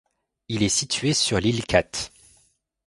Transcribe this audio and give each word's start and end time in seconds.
Il 0.47 0.63
est 0.63 0.69
situé 0.69 1.13
sur 1.13 1.39
l'île 1.39 1.63
Cat. 1.63 2.09